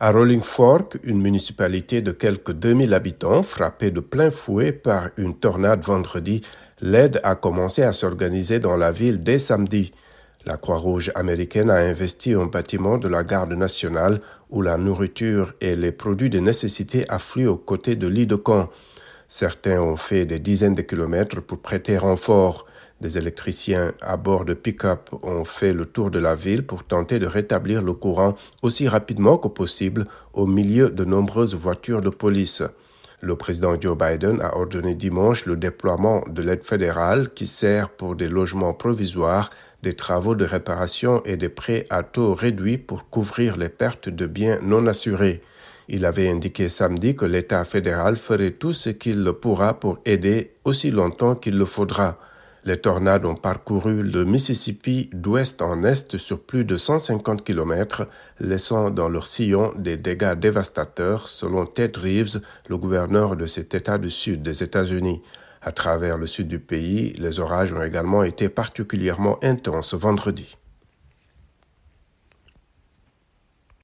[0.00, 5.36] À Rolling Fork, une municipalité de quelques 2000 habitants frappée de plein fouet par une
[5.36, 6.40] tornade vendredi,
[6.80, 9.92] l'aide a commencé à s'organiser dans la ville dès samedi.
[10.46, 14.20] La Croix-Rouge américaine a investi un bâtiment de la garde nationale
[14.50, 18.70] où la nourriture et les produits de nécessité affluent aux côtés de lits de camp.
[19.36, 22.66] Certains ont fait des dizaines de kilomètres pour prêter renfort.
[23.00, 27.18] Des électriciens à bord de pick-up ont fait le tour de la ville pour tenter
[27.18, 32.62] de rétablir le courant aussi rapidement que possible au milieu de nombreuses voitures de police.
[33.22, 38.14] Le président Joe Biden a ordonné dimanche le déploiement de l'aide fédérale qui sert pour
[38.14, 39.50] des logements provisoires,
[39.82, 44.26] des travaux de réparation et des prêts à taux réduits pour couvrir les pertes de
[44.26, 45.40] biens non assurés.
[45.88, 50.90] Il avait indiqué samedi que l'État fédéral ferait tout ce qu'il pourra pour aider aussi
[50.90, 52.18] longtemps qu'il le faudra.
[52.66, 58.06] Les tornades ont parcouru le Mississippi d'ouest en est sur plus de 150 km,
[58.40, 63.98] laissant dans leur sillon des dégâts dévastateurs, selon Ted Reeves, le gouverneur de cet État
[63.98, 65.20] du sud des États-Unis.
[65.60, 70.56] À travers le sud du pays, les orages ont également été particulièrement intenses vendredi.